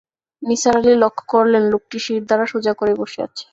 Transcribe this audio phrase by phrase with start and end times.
[0.41, 3.43] নিসার আলি লক্ষ করলেন, লোকটি শিরদাঁড়া সোজা করে বসে আছে।